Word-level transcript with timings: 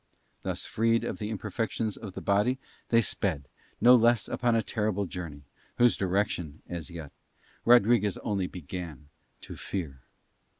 Thus 0.41 0.65
freed 0.65 1.03
of 1.03 1.19
the 1.19 1.29
imperfections 1.29 1.95
of 1.95 2.13
the 2.13 2.21
body 2.23 2.57
they 2.89 3.03
sped, 3.03 3.47
no 3.79 3.93
less 3.93 4.27
upon 4.27 4.55
a 4.55 4.63
terrible 4.63 5.05
journey, 5.05 5.43
whose 5.77 5.95
direction 5.95 6.63
as 6.67 6.89
yet 6.89 7.11
Rodriguez 7.65 8.17
only 8.23 8.47
began 8.47 9.09
to 9.41 9.55
fear. 9.55 9.99